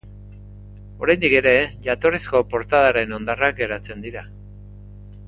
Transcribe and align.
Oraindik 1.07 1.35
ere 1.41 1.51
jatorrizko 1.87 2.41
portadaren 2.53 3.13
hondarrak 3.19 3.61
geratzen 3.61 4.03
dira. 4.07 4.25